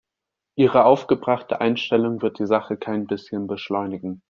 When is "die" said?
2.39-2.47